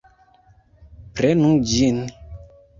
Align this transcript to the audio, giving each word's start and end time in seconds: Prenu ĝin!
Prenu 1.19 1.53
ĝin! 1.75 2.03